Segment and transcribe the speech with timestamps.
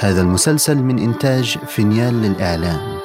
[0.00, 2.98] هذا المسلسل من إنتاج فينيال للإعلام.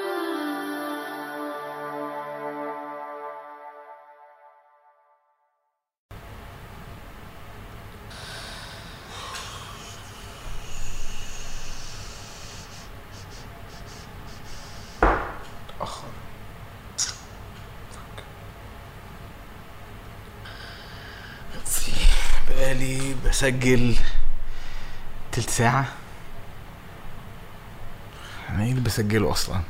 [23.25, 23.95] بسجل
[25.32, 26.02] تلت ساعة.
[28.63, 29.62] إيه اللي بسجله أصلا؟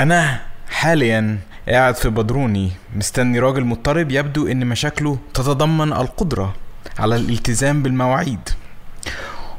[0.00, 6.54] أنا حاليا قاعد في بدروني مستني راجل مضطرب يبدو إن مشاكله تتضمن القدرة
[6.98, 8.48] على الالتزام بالمواعيد.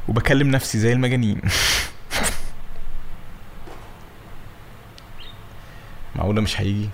[0.08, 1.40] وبكلم نفسي زي المجانين.
[6.16, 6.88] معقولة مش هيجي؟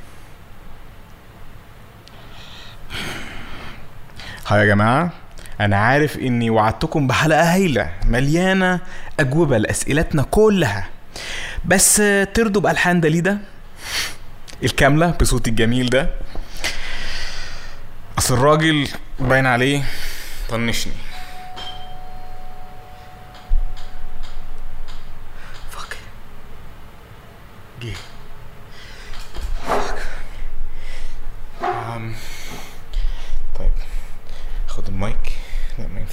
[4.49, 5.13] هاي يا جماعة
[5.61, 8.81] أنا عارف إني وعدتكم بحلقة هايلة مليانة
[9.21, 10.89] أجوبة لأسئلتنا كلها.
[11.65, 12.03] بس
[12.35, 13.39] ترضوا بألحان داليدا
[14.65, 16.11] الكاملة بصوتي الجميل ده.
[18.19, 18.89] أصل الراجل
[19.21, 19.83] باين عليه
[20.49, 20.93] طنشني.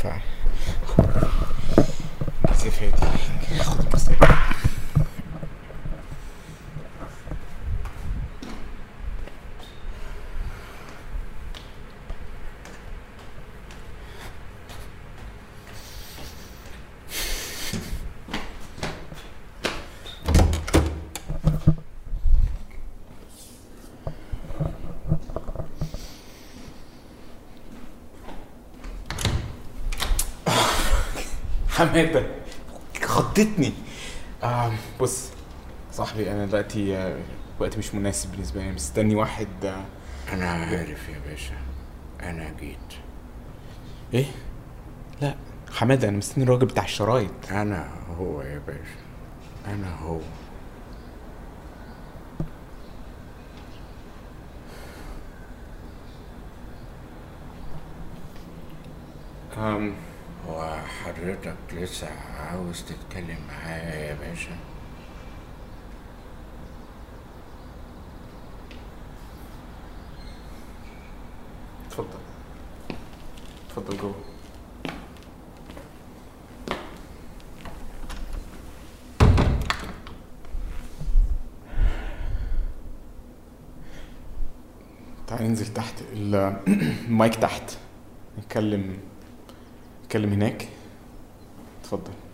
[0.05, 0.19] لا
[0.97, 4.44] ما ينفعش المسافة دي خد المسافة
[31.75, 32.25] حماده.
[33.03, 33.73] خضتني
[34.43, 34.71] آه
[35.01, 35.29] بص
[35.91, 37.17] صاحبي أنا دلوقتي آه،
[37.59, 38.71] وقت مش مناسب بالنسبة لي.
[38.71, 39.85] مستني واحد آه،
[40.33, 41.53] أنا عارف يا باشا.
[42.23, 42.77] أنا جيت.
[44.13, 44.25] إيه؟
[45.21, 45.35] لا
[45.71, 47.31] حماده أنا مستني الراجل بتاع الشرايط.
[47.51, 48.99] أنا هو يا باشا.
[49.67, 50.19] أنا هو.
[59.57, 59.93] آم
[61.15, 62.07] وحضرتك لسه
[62.39, 64.55] عاوز تتكلم معايا يا باشا؟
[71.87, 72.19] اتفضل.
[73.69, 74.15] اتفضل جوه.
[85.27, 86.57] تعال ننزل تحت ال-
[87.07, 87.71] المايك تحت.
[88.39, 88.97] نتكلم
[90.05, 90.67] نتكلم هناك.
[91.85, 92.24] اتفضل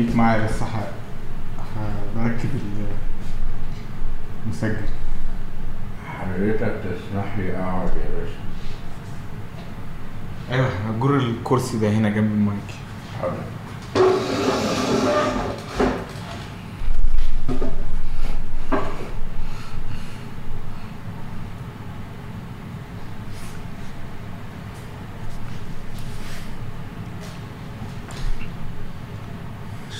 [0.00, 0.62] خليك معايا بس
[2.16, 2.86] بركب ال-
[4.44, 4.76] المسجل.
[6.20, 8.40] حضرتك تسمح لي أقعد يا باشا.
[10.52, 12.70] أيوه هجر الكرسي ده هنا جنب المايك.
[13.22, 13.34] حاضر.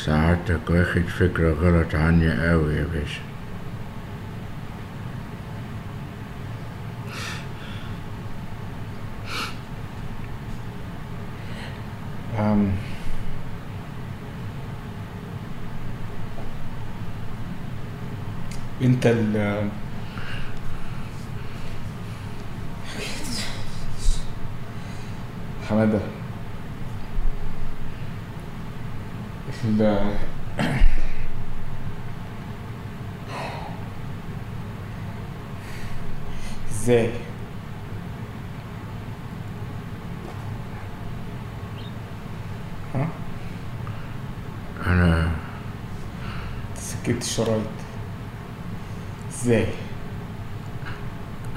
[0.04, 3.20] سعادتك واخد فكرة غلط عني قوي يا باشا.
[12.38, 12.72] أم...
[18.82, 19.68] أنت ال
[25.68, 26.19] حمادة.
[29.70, 30.10] ال
[36.70, 37.10] إزاي
[42.94, 43.08] ها؟
[44.86, 45.30] أنا
[46.76, 47.60] سكت الشرايط
[49.30, 49.66] إزاي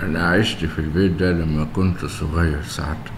[0.04, 3.12] أنا عشت في البيت ده لما كنت صغير ساعتك.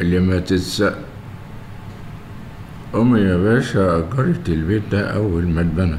[0.00, 0.98] اللي ما تتسق
[2.94, 5.96] أمي يا باشا أجرت البيت ده أول ما اتبنى.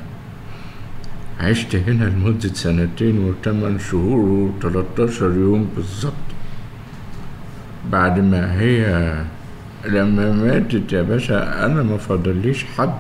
[1.40, 6.28] عشت هنا لمدة سنتين وثمان شهور وتلاتاشر يوم بالظبط.
[7.92, 8.82] بعد ما هي
[9.86, 13.00] لما ماتت يا باشا أنا ما فضليش حد.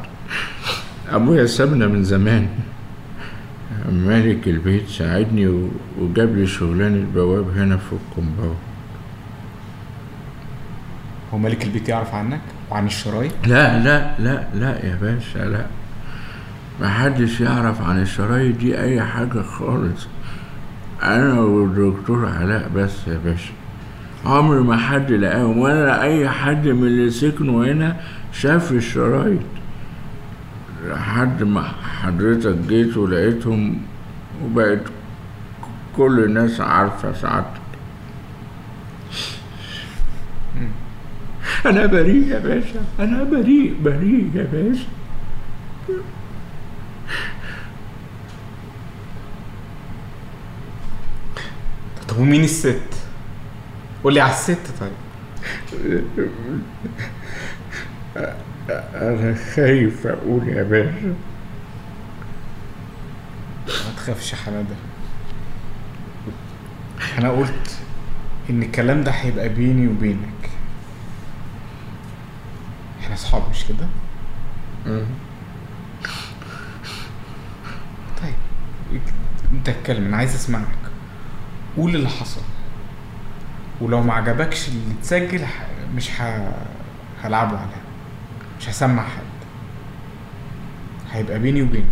[1.09, 2.47] أبويا سابنا من زمان.
[3.91, 5.67] مالك البيت ساعدني
[5.99, 8.55] وجاب لي شغلانة بواب هنا في الكومباوند
[11.33, 12.41] هو ملك البيت يعرف عنك؟
[12.71, 15.65] وعن الشرايط؟ لا لا لا لا يا باشا لا.
[16.81, 20.07] محدش يعرف عن الشرايط دي أي حاجة خالص.
[21.03, 23.53] أنا والدكتور علاء بس يا باشا.
[24.25, 27.95] عمري ما حد لقاهم ولا أي حد من اللي سكنوا هنا
[28.33, 29.41] شاف الشرايط.
[30.89, 31.63] لحد ما
[32.01, 33.77] حضرتك جيت ولقيتهم
[34.44, 34.81] وبقت
[35.97, 37.61] كل الناس عارفة سعادتك
[41.71, 42.81] أنا بريء يا باشا.
[43.00, 44.85] أنا بريء بريء يا باشا.
[52.07, 52.81] طب ومين الست؟
[54.03, 54.91] قول لي على الست طيب.
[58.95, 61.15] أنا خايف أقول يا باشا.
[63.67, 64.75] ما تخافش يا حمادة.
[67.17, 67.77] أنا قلت
[68.50, 70.50] إن الكلام ده هيبقى بيني وبينك.
[73.12, 73.88] إحنا اصحاب مش كده؟
[78.22, 78.34] طيب
[79.54, 80.68] انت اتكلم أنا عايز اسمعك.
[81.78, 82.42] قول اللي حصل.
[83.81, 85.46] ولو ما عجبكش اللي اتسجل
[85.96, 86.52] مش ه...
[87.24, 87.81] هلعبه عليها
[88.60, 89.24] مش هسمع حد.
[91.12, 91.86] هيبقى بيني وبينك.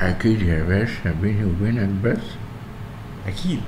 [0.00, 2.22] أكيد يا باشا بيني وبينك بس.
[3.26, 3.62] أكيد.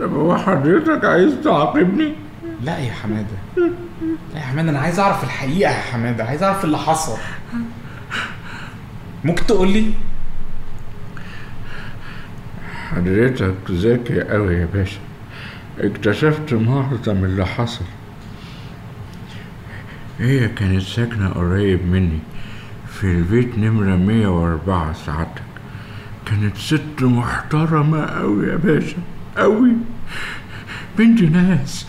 [0.00, 2.14] طب هو حضرتك عايز تعاقبني؟
[2.62, 3.36] لا يا حمادة.
[4.34, 7.16] يا حمادة أنا عايز أعرف الحقيقة يا حمادة عايز أعرف اللي حصل.
[9.24, 9.92] ممكن تقول لي؟
[12.90, 15.00] حضرتك ذكي أوي يا باشا.
[15.78, 17.84] اكتشفت معظم اللي حصل.
[20.18, 22.18] هي كانت ساكنة قريب مني
[22.88, 25.42] في البيت نمرة 104 سعادتك
[26.26, 28.96] كانت ست محترمة أوي يا باشا
[29.38, 29.72] أوي.
[30.98, 31.86] بنت ناس.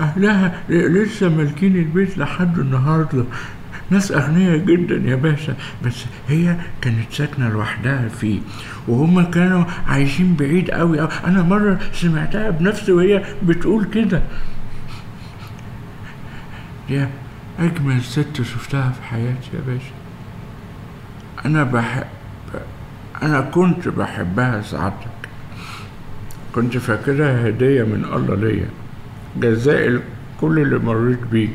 [0.00, 3.24] أهلها لسه مالكين البيت لحد النهاردة.
[3.90, 5.54] ناس أغنياء جدا يا باشا
[5.84, 8.40] بس هي كانت ساكنة لوحدها فيه
[8.88, 11.08] وهما كانوا عايشين بعيد قوي أوي.
[11.26, 14.22] أنا مرة سمعتها بنفسي وهي بتقول كده.
[16.88, 17.06] دي
[17.58, 19.94] أجمل ست شفتها في حياتي يا باشا.
[21.44, 22.04] أنا بحب
[23.22, 25.28] أنا كنت بحبها سعادتك.
[26.54, 28.68] كنت فاكرها هدية من الله ليا.
[29.36, 30.00] جزاء
[30.40, 31.48] كل اللي مريت بيه.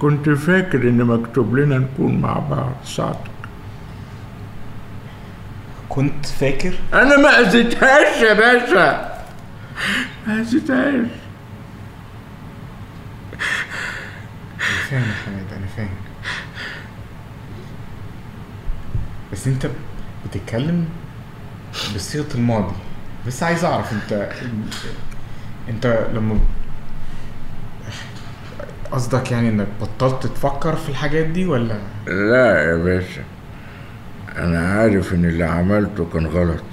[0.00, 3.30] كنت فاكر إن مكتوب لنا نكون مع بعض سعادتك
[5.88, 9.18] كنت فاكر؟ أنا ما أذيتهاش يا باشا.
[10.26, 10.94] ما أذيتهاش.
[10.94, 11.08] أنا
[14.90, 15.88] فاهم يا حماده أنا فاهم.
[19.32, 19.70] بس أنت
[20.26, 20.88] بتتكلم
[21.94, 22.74] بصيغة الماضي.
[23.26, 24.30] بس عايز أعرف أنت
[25.70, 26.38] انت لما
[28.92, 33.22] قصدك يعني انك بطلت تفكر في الحاجات دي ولا؟ لا يا باشا
[34.36, 36.64] أنا عارف إن اللي عملته كان غلط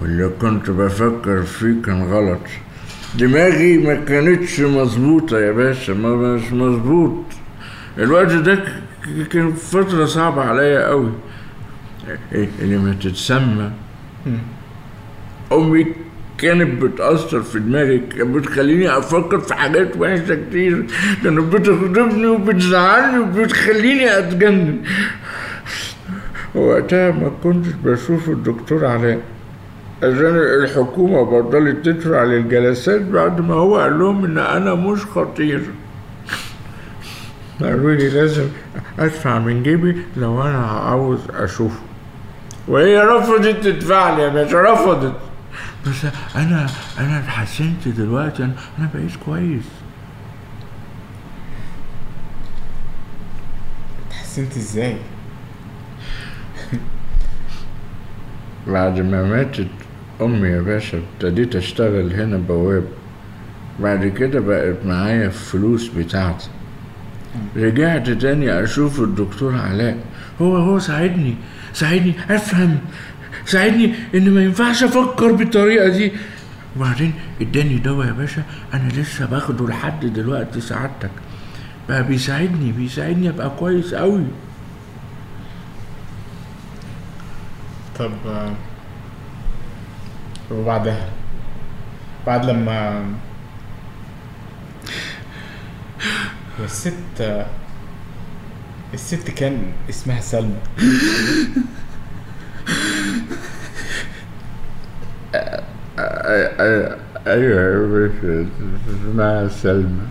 [0.00, 2.40] واللي كنت بفكر فيه كان غلط.
[3.14, 7.24] دماغي ما كانتش مظبوطة يا باشا ما مش مظبوط.
[7.98, 8.64] الوقت ده
[9.32, 11.12] كان فترة صعبة عليا قوي.
[12.32, 13.70] اللي ما تتسمى.
[15.52, 15.86] أمي
[16.38, 20.86] كانت بتأثر في دماغي كانت بتخليني أفكر في حاجات وحشة كتير.
[21.24, 24.78] كانت بتغضبني وبتزعلني وبتخليني أتجنن.
[26.54, 29.20] وقتها ما كنتش بشوف الدكتور علاء
[30.02, 35.62] عشان الحكومة بطلت تدفع للجلسات بعد ما هو قال لهم إن أنا مش خطير.
[37.60, 38.46] قالوا لي لازم
[38.98, 41.80] أدفع من جيبي لو أنا عاوز أشوفه.
[42.68, 45.12] وهي رفضت تدفع لي يا باشا رفضت.
[45.86, 46.06] بس
[46.36, 46.66] أنا
[46.98, 49.64] أنا اتحسنت دلوقتي أنا أنا بقيت كويس.
[54.08, 54.96] اتحسنت إزاي؟
[58.66, 59.68] بعد ما ماتت
[60.20, 62.84] أمي يا باشا ابتديت أشتغل هنا بواب.
[63.80, 66.48] بعد كده بقت معايا الفلوس بتاعتي.
[67.56, 69.98] رجعت تاني أشوف الدكتور علاء.
[70.40, 71.34] هو هو ساعدني
[71.72, 72.78] ساعدني أفهم
[73.48, 76.12] ساعدني ان ما ينفعش أفكر بالطريقة دي.
[76.76, 78.42] وبعدين إداني دواء يا باشا
[78.74, 81.10] أنا لسه باخده لحد دلوقتي سعادتك.
[81.88, 84.24] بقى بيساعدني بيساعدني أبقى كويس قوي
[87.98, 88.12] طب
[90.50, 91.08] وبعدها؟
[92.26, 93.04] بعد لما
[96.64, 97.44] الست
[98.94, 100.60] الست كان اسمها سلمى.
[107.28, 108.46] أيوه يا باشا
[108.88, 110.06] اسمها سلمى.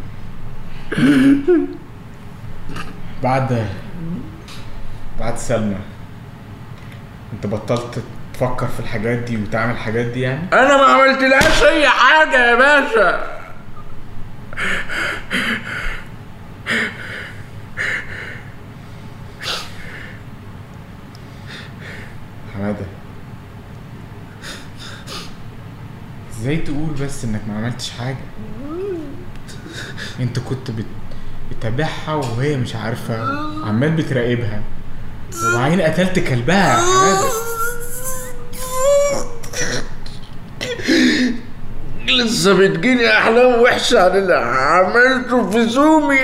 [3.23, 3.67] بعد
[5.19, 5.75] بعد سلمى.
[7.33, 12.49] انت بطلت تفكر في الحاجات دي وتعمل الحاجات دي يعني؟ أنا ما عملتلهاش أي حاجة
[12.49, 13.37] يا باشا.
[22.53, 22.85] حماده
[26.41, 28.17] إزاي تقول بس انك ما عملتش حاجة؟
[30.19, 30.85] انت كنت بت...
[31.51, 33.19] بتتابعها وهي مش عارفة
[33.67, 34.61] عمال بتراقبها.
[35.53, 36.77] وبعدين قتلت كلبها.
[36.77, 37.29] يا حماده
[42.07, 46.17] لسه بتجيني أحلام وحشة عن اللي عملته في زومي.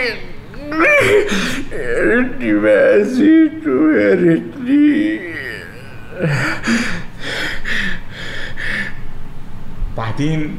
[1.72, 5.34] يا ريتني ما أذيته يا ريتني.
[10.14, 10.58] بعدين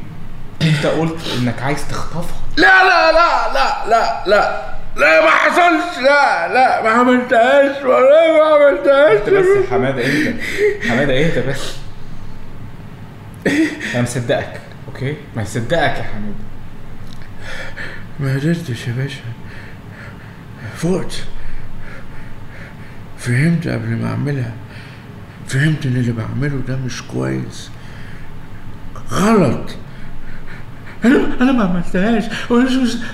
[0.61, 2.37] انت قلت انك عايز تخطفها.
[2.57, 5.97] لا لا لا لا لا لا لا ما حصلش.
[6.03, 9.19] لا لا ما عملتهاش والله ما عملتهاش.
[9.19, 10.35] انت بس حماده اهدى
[10.89, 11.75] حماده اهدى بس؟
[13.93, 16.45] أنا مصدقك أوكي؟ ما يصدقك يا حماده.
[18.19, 19.21] ما قدرتش يا باشا.
[20.75, 21.23] فقت.
[23.17, 24.51] فهمت قبل ما أعملها.
[25.47, 27.69] فهمت إن اللي بعمله ده مش كويس.
[29.11, 29.75] غلط.
[31.05, 32.23] أنا أنا ما عملتهاش.
[32.49, 32.63] وأنا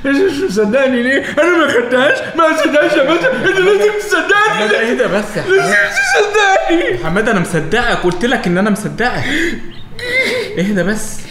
[0.05, 2.35] مش مصدقني ليه؟ أنا ما خدتهاش.
[2.37, 3.31] ما صدقش يا باشا.
[3.33, 4.49] أنت لازم تصدقني.
[4.49, 7.03] حماده اهدى بس؟ يا لازم تصدقني.
[7.03, 7.97] حماده أنا مصدقك.
[7.97, 9.23] قلت لك إن أنا مصدقك.
[10.59, 11.21] اهدى بس؟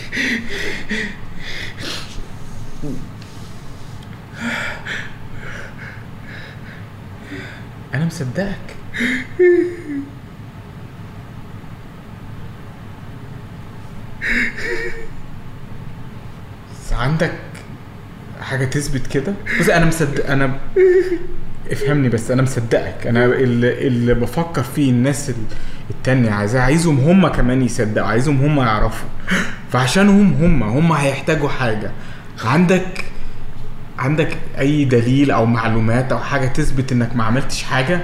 [7.94, 8.76] أنا مصدقك.
[17.00, 17.32] عندك
[18.42, 20.58] حاجة تثبت كده؟ بص أنا مصدق أنا
[21.70, 23.06] افهمني بس أنا مصدقك.
[23.06, 25.34] أنا اللي, اللي بفكر فيه الناس ال-
[25.90, 29.08] التانية عايزاه عايزهم هم كمان يصدقوا عايزهم هم يعرفوا.
[29.72, 31.90] فعشانهم هم هم هيحتاجوا حاجة.
[32.44, 33.04] عندك
[33.98, 38.00] عندك أي دليل أو معلومات أو حاجة تثبت إنك ما عملتش حاجة؟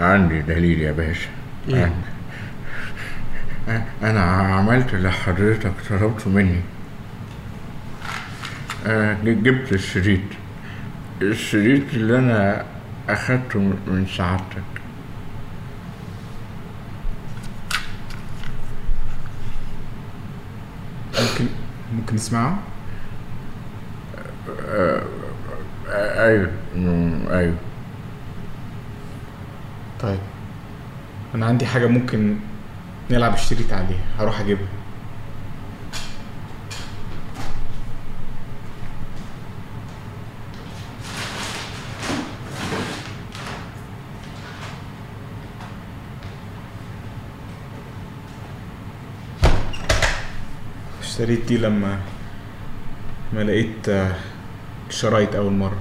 [0.00, 1.28] عندي دليل يا باشا.
[1.68, 1.94] إيه؟ عندي.
[4.02, 6.60] أنا عملت اللي حضرتك طلبته مني.
[8.86, 10.20] آه، جبت الشريط.
[11.22, 12.64] الشريط اللي أنا
[13.08, 14.62] أخدته من سعادتك.
[21.20, 21.46] ممكن
[21.96, 22.58] ممكن نسمعه؟
[24.68, 25.02] آه،
[25.88, 26.50] أيوه
[27.30, 27.54] أيوه.
[30.00, 30.18] طيب.
[31.34, 32.36] أنا عندي حاجة ممكن
[33.10, 34.04] نلعب الشريط عليها.
[34.18, 34.68] هروح أجيبها.
[51.00, 51.98] اشتريت دي لما
[53.32, 53.88] ما لقيت
[54.90, 55.78] الشرايط أول مرة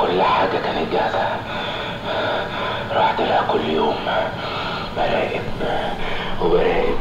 [0.00, 1.28] كل حاجة كانت جاهزة
[2.92, 3.96] رحت لها كل يوم
[4.96, 5.40] براقب
[6.42, 6.96] وبراقب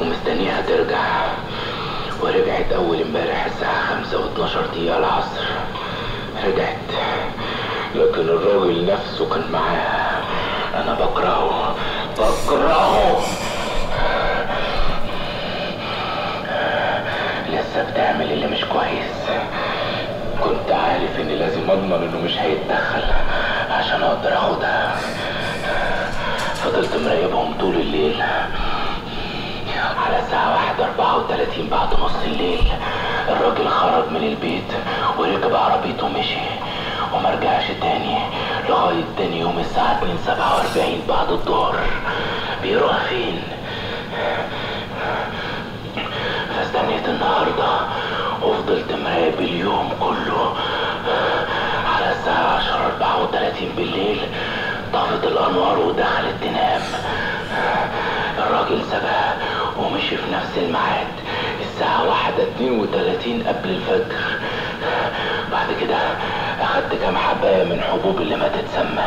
[0.00, 1.26] ومستنيها ترجع
[2.22, 5.44] ورجعت أول امبارح الساعة خمسة واتناشر دقيقة العصر
[6.46, 6.76] رجعت
[7.94, 8.28] لكن
[9.36, 10.20] كان معاها
[10.74, 11.74] أنا بكرهه.
[12.18, 13.20] بكرهه.
[17.48, 19.40] لسه بتعمل اللي مش كويس.
[20.44, 23.02] كنت عارف إني لازم أضمن إنه مش هيتدخل
[23.70, 24.96] عشان أقدر آخدها.
[26.54, 28.22] فضلت مراقبهم طول الليل.
[30.06, 32.72] على الساعة واحدة أربعة وتلاتين بعد نص الليل.
[33.28, 34.72] الراجل خرج من البيت
[35.18, 36.38] وركب عربيته ومشي
[37.14, 38.18] وما رجعش تاني.
[38.68, 41.74] لغاية تاني يوم الساعة 2:47 بعد الظهر.
[42.62, 43.42] بيروح فين؟
[46.56, 47.80] فاستنيت النهاردة
[48.42, 50.54] وفضلت مراقب اليوم كله.
[51.94, 54.20] على الساعة 10:34 بالليل
[54.92, 56.82] طفت الأنوار ودخلت تنام.
[58.38, 59.36] الراجل سابها
[59.78, 61.06] ومشي في نفس الميعاد.
[61.60, 64.24] الساعة واحدة اتنين وتلاتين قبل الفجر.
[65.52, 65.98] بعد كده
[66.76, 69.04] أخدت كام حباية من حبوب اللي ما تتسمى.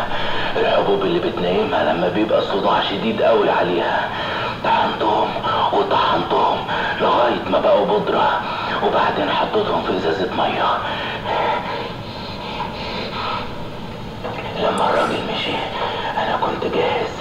[0.57, 4.09] الحبوب اللي بتنيمها لما بيبقى صداع شديد قوي عليها.
[4.63, 5.27] طحنتهم
[5.73, 6.57] وطحنتهم
[7.01, 8.41] لغاية ما بقوا بودرة
[8.88, 10.77] وبعدين حطيتهم في إزازة مية
[14.59, 15.51] لما الراجل مشي
[16.17, 17.15] أنا كنت جاهز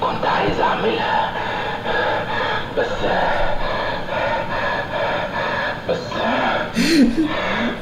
[0.00, 1.30] كنت عايز أعملها
[2.78, 2.92] بس
[5.88, 5.98] بس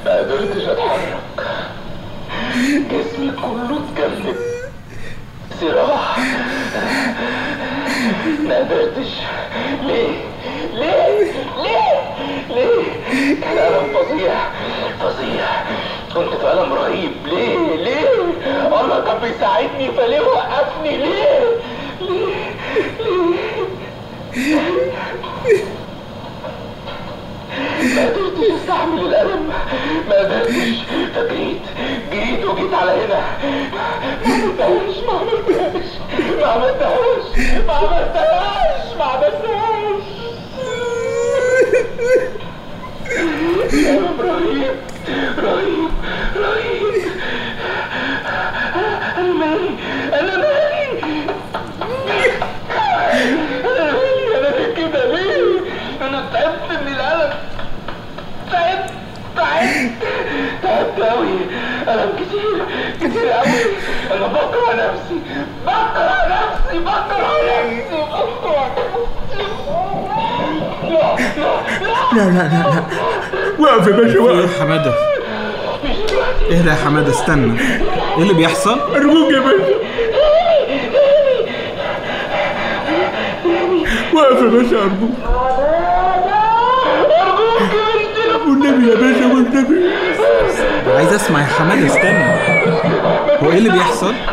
[0.07, 1.47] ما قدرتش اتحرك
[2.99, 4.37] جسمي كله اتجمد
[5.61, 6.17] صراع
[8.45, 9.11] ما قدرتش
[9.83, 10.09] ليه؟
[10.75, 11.33] ليه؟
[11.63, 12.01] ليه؟
[12.51, 12.85] ليه؟
[13.41, 14.35] كان ألم فظيع.
[15.01, 15.47] فظيع.
[16.15, 17.13] كنت في ألم رهيب.
[17.27, 18.09] ليه؟ ليه؟
[18.67, 21.41] الله كان بيساعدني فليه وقفني؟ ليه؟
[22.01, 22.35] ليه؟
[23.01, 23.54] ليه؟
[61.95, 62.63] ألم كتير
[63.01, 63.47] كتير أوي
[64.13, 65.19] أنا بكره نفسي
[65.67, 69.45] بكره نفسي بكره نفسي بكره نفسي
[72.13, 72.83] لا لا لا لا.
[73.59, 74.93] وقف يا باشا إيه وقف يا حمادة؟
[76.51, 77.61] اهدى يا حمادة؟ استنى.
[78.17, 79.75] إيه اللي بيحصل؟ أرجوك يا باشا.
[84.15, 85.15] وقف يا باشا أرجوك.
[87.21, 87.63] أرجوك
[87.97, 89.91] مش دلوقتي والنبي يا باشا والنبي.
[90.97, 92.25] عايز اسمع يا حماده استنى.
[93.43, 94.15] هو إيه اللي بيحصل؟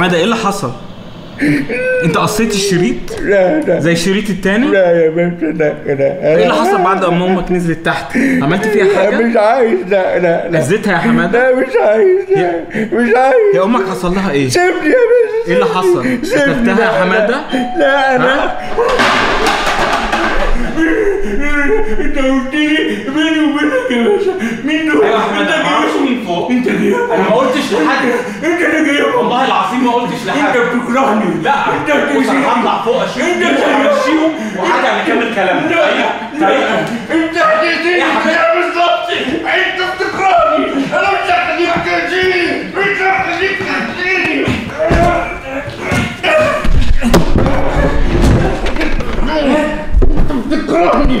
[0.00, 0.72] حماده إيه اللي حصل؟
[2.04, 3.80] أنت قصيت الشريط؟ لا لا.
[3.80, 6.36] زي الشريط التاني؟ لا يا باشا لا لا.
[6.36, 10.48] إيه اللي حصل بعد ما أمك نزلت تحت؟ عملت فيها حاجة؟ مش عايز لا لا
[10.48, 10.60] لا.
[10.60, 12.52] هزيتها يا حمادة؟ لا مش عايز لا.
[12.92, 13.34] مش عايز.
[13.54, 17.40] هي أمك حصل لها إيه؟ سيبني يا باشا إيه اللي حصل؟ قتلتها يا لا، حمادة؟
[17.78, 18.58] لا أنا
[22.20, 24.32] انت قلت لي بيني وبينك يا باشا
[24.64, 26.50] مين دول؟ أيوه يا حماده انت ما أعرفش مين فوق.
[26.50, 28.08] انت جايبهم أنا ما قلتش لحد.
[28.44, 31.42] انت اللي جايبهم والله العظيم ما قلتش انت لحد بتكرهني.
[31.42, 36.62] لا انت بص أنا هطلع فوق أشوف انت انت همشيهم وهرجع نكمل كلامنا طيب طيب.
[37.22, 38.30] انت هتأذيني يا حبيبي.
[38.36, 39.10] كده بالظبط.
[39.44, 40.66] انت بتكرهني.
[40.92, 44.46] أنا مش هخليك تأذيني مش هخليك تأذيني
[49.20, 49.56] بتكرهني
[50.50, 51.20] بتكرهني.